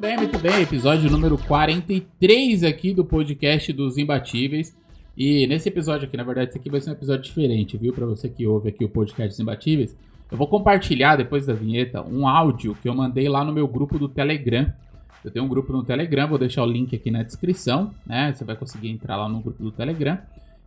[0.00, 0.62] bem, muito bem.
[0.62, 4.74] Episódio número 43 aqui do podcast dos Imbatíveis.
[5.14, 7.92] E nesse episódio aqui, na verdade, esse aqui vai ser um episódio diferente, viu?
[7.92, 9.94] Para você que ouve aqui o podcast dos Imbatíveis.
[10.32, 13.98] Eu vou compartilhar depois da vinheta um áudio que eu mandei lá no meu grupo
[13.98, 14.72] do Telegram.
[15.22, 18.32] Eu tenho um grupo no Telegram, vou deixar o link aqui na descrição, né?
[18.32, 20.18] Você vai conseguir entrar lá no grupo do Telegram.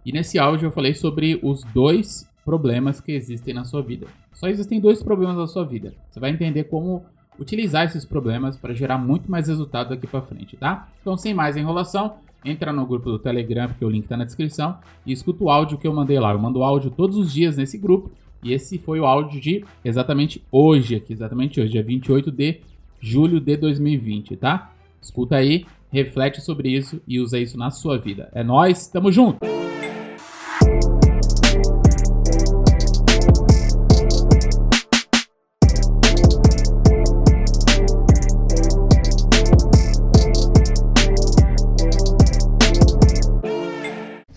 [0.06, 4.06] E nesse áudio eu falei sobre os dois problemas que existem na sua vida.
[4.32, 5.92] Só existem dois problemas na sua vida.
[6.12, 7.04] Você vai entender como
[7.40, 10.88] utilizar esses problemas para gerar muito mais resultado daqui para frente, tá?
[11.02, 12.16] Então, sem mais enrolação,
[12.46, 15.78] entra no grupo do Telegram, porque o link está na descrição, e escuta o áudio
[15.78, 16.32] que eu mandei lá.
[16.32, 18.12] Eu mando áudio todos os dias nesse grupo,
[18.44, 22.60] e esse foi o áudio de exatamente hoje aqui, exatamente hoje, dia 28 de
[23.00, 24.72] julho de 2020, tá?
[25.02, 28.30] Escuta aí, reflete sobre isso e usa isso na sua vida.
[28.34, 29.63] É nós, tamo junto.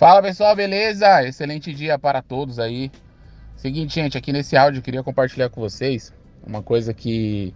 [0.06, 1.24] Fala pessoal, beleza?
[1.24, 2.92] Excelente dia para todos aí.
[3.56, 6.14] Seguinte, gente, aqui nesse áudio eu queria compartilhar com vocês
[6.46, 7.52] uma coisa que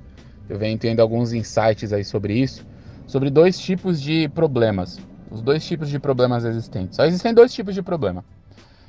[0.48, 2.66] eu venho tendo alguns insights aí sobre isso,
[3.06, 4.98] sobre dois tipos de problemas.
[5.30, 6.96] Os dois tipos de problemas existentes.
[6.96, 8.24] Só existem dois tipos de problema.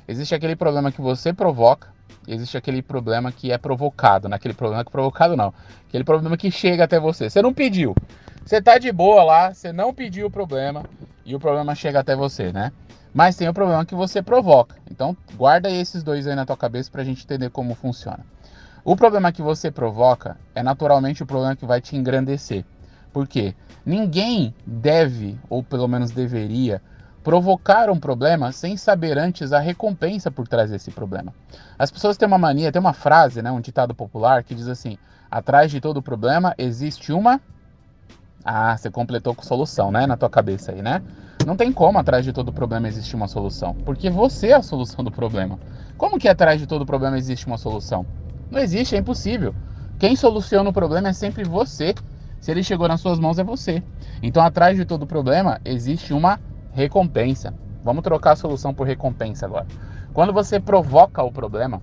[0.08, 1.86] Existe aquele problema que você provoca,
[2.26, 4.28] existe aquele problema que é provocado.
[4.28, 5.54] Naquele problema que é provocado não,
[5.86, 7.30] aquele problema que chega até você.
[7.30, 7.94] Você não pediu.
[8.44, 10.82] Você tá de boa lá, você não pediu o problema
[11.24, 12.72] e o problema chega até você, né?
[13.12, 14.76] Mas tem o problema que você provoca.
[14.90, 18.20] Então, guarda esses dois aí na tua cabeça para a gente entender como funciona.
[18.84, 22.64] O problema que você provoca é naturalmente o problema que vai te engrandecer.
[23.12, 23.54] Por quê?
[23.84, 26.80] Ninguém deve, ou pelo menos deveria,
[27.22, 31.32] provocar um problema sem saber antes a recompensa por trás desse problema.
[31.78, 34.98] As pessoas têm uma mania, tem uma frase, né, um ditado popular que diz assim:
[35.30, 37.40] atrás de todo problema existe uma.
[38.44, 41.00] Ah, você completou com solução, né, na tua cabeça aí, né?
[41.46, 45.04] Não tem como atrás de todo problema existir uma solução, porque você é a solução
[45.04, 45.58] do problema.
[45.96, 48.06] Como que atrás de todo problema existe uma solução?
[48.50, 49.54] Não existe, é impossível.
[49.98, 51.94] Quem soluciona o problema é sempre você.
[52.40, 53.82] Se ele chegou nas suas mãos, é você.
[54.22, 56.40] Então, atrás de todo problema existe uma
[56.72, 57.54] recompensa.
[57.84, 59.66] Vamos trocar a solução por recompensa agora.
[60.12, 61.82] Quando você provoca o problema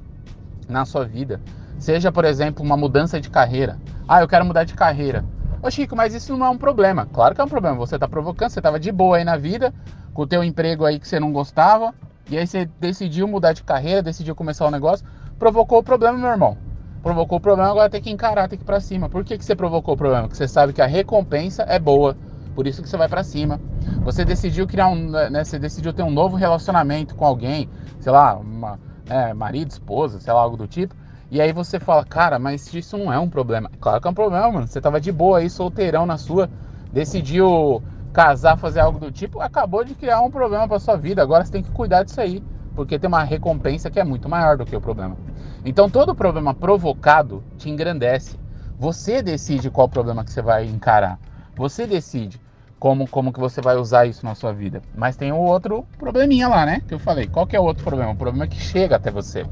[0.67, 1.41] na sua vida,
[1.77, 3.77] seja, por exemplo, uma mudança de carreira.
[4.07, 5.23] Ah, eu quero mudar de carreira.
[5.61, 7.05] Ô Chico, mas isso não é um problema.
[7.05, 7.75] Claro que é um problema.
[7.77, 9.73] Você está provocando, você estava de boa aí na vida,
[10.13, 11.93] com o teu emprego aí que você não gostava,
[12.29, 15.05] e aí você decidiu mudar de carreira, decidiu começar um negócio,
[15.37, 16.57] provocou o problema, meu irmão.
[17.03, 19.09] Provocou o problema, agora tem que encarar, tem que ir pra cima.
[19.09, 20.23] Por que, que você provocou o problema?
[20.23, 22.15] Porque você sabe que a recompensa é boa.
[22.55, 23.59] Por isso que você vai para cima.
[24.03, 25.09] Você decidiu criar um.
[25.09, 30.19] Né, você decidiu ter um novo relacionamento com alguém, sei lá, uma, é, marido, esposa,
[30.19, 30.95] sei lá, algo do tipo.
[31.31, 33.69] E aí você fala, cara, mas isso não é um problema.
[33.79, 34.67] Claro que é um problema, mano.
[34.67, 36.49] Você tava de boa aí, solteirão na sua,
[36.91, 41.21] decidiu casar, fazer algo do tipo, acabou de criar um problema para sua vida.
[41.21, 42.43] Agora você tem que cuidar disso aí,
[42.75, 45.15] porque tem uma recompensa que é muito maior do que o problema.
[45.63, 48.39] Então todo problema provocado te engrandece.
[48.77, 51.19] Você decide qual problema que você vai encarar.
[51.55, 52.41] Você decide
[52.79, 54.81] como, como que você vai usar isso na sua vida.
[54.95, 56.81] Mas tem o outro probleminha lá, né?
[56.87, 57.27] Que eu falei.
[57.27, 58.11] Qual que é o outro problema?
[58.13, 59.45] O problema que chega até você.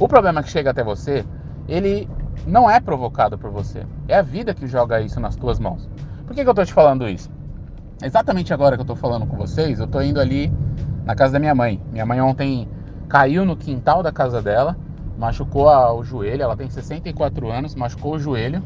[0.00, 1.26] O problema que chega até você,
[1.68, 2.08] ele
[2.46, 3.84] não é provocado por você.
[4.08, 5.86] É a vida que joga isso nas tuas mãos.
[6.26, 7.30] Por que, que eu estou te falando isso?
[8.02, 10.50] Exatamente agora que eu estou falando com vocês, eu estou indo ali
[11.04, 11.82] na casa da minha mãe.
[11.92, 12.66] Minha mãe ontem
[13.10, 14.74] caiu no quintal da casa dela,
[15.18, 16.44] machucou a, o joelho.
[16.44, 18.62] Ela tem 64 anos, machucou o joelho.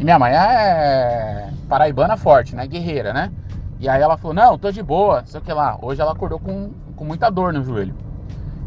[0.00, 2.66] E minha mãe é paraibana forte, né?
[2.66, 3.30] Guerreira, né?
[3.78, 5.78] E aí ela falou: Não, tô de boa, sei o que lá.
[5.82, 7.94] Hoje ela acordou com, com muita dor no joelho.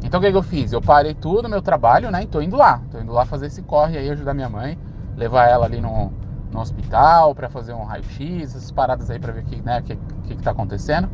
[0.06, 0.72] Então o que, que eu fiz?
[0.72, 2.24] Eu parei tudo meu trabalho, né?
[2.24, 2.80] E tô indo lá.
[2.92, 4.78] Tô indo lá fazer esse corre aí, ajudar minha mãe,
[5.18, 6.14] levar ela ali no,
[6.52, 9.96] no hospital para fazer um raio-x, essas paradas aí para ver o que, né, que,
[10.24, 11.10] que, que tá acontecendo.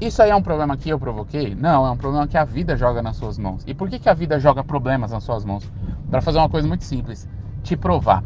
[0.00, 1.54] Isso aí é um problema que eu provoquei?
[1.54, 3.62] Não, é um problema que a vida joga nas suas mãos.
[3.66, 5.70] E por que, que a vida joga problemas nas suas mãos?
[6.10, 7.26] Para fazer uma coisa muito simples:
[7.62, 8.22] te provar.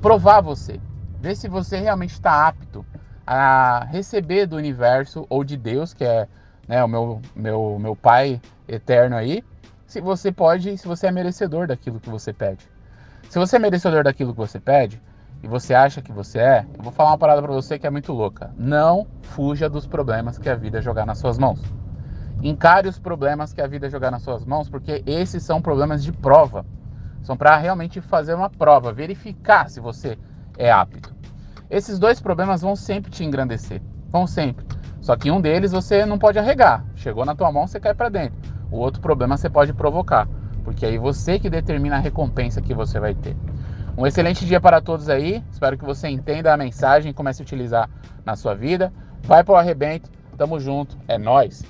[0.00, 0.80] Provar você.
[1.20, 2.86] Ver se você realmente está apto
[3.26, 6.28] a receber do universo ou de Deus, que é
[6.68, 9.44] né, o meu, meu, meu pai eterno aí,
[9.86, 12.66] se você pode, se você é merecedor daquilo que você pede.
[13.28, 15.00] Se você é merecedor daquilo que você pede
[15.42, 17.90] e você acha que você é, eu vou falar uma parada para você que é
[17.90, 18.50] muito louca.
[18.56, 21.60] Não fuja dos problemas que a vida jogar nas suas mãos.
[22.42, 26.12] Encare os problemas que a vida jogar nas suas mãos, porque esses são problemas de
[26.12, 26.64] prova.
[27.22, 30.18] São para realmente fazer uma prova, verificar se você
[30.58, 31.14] é apto.
[31.68, 34.64] Esses dois problemas vão sempre te engrandecer, vão sempre.
[35.06, 36.84] Só que um deles você não pode arregar.
[36.96, 38.36] Chegou na tua mão, você cai para dentro.
[38.72, 40.26] O outro problema você pode provocar,
[40.64, 43.36] porque aí você que determina a recompensa que você vai ter.
[43.96, 45.44] Um excelente dia para todos aí.
[45.48, 47.88] Espero que você entenda a mensagem e comece a utilizar
[48.24, 48.92] na sua vida.
[49.22, 50.10] Vai para o arrebento.
[50.36, 50.98] Tamo junto.
[51.06, 51.64] É nós.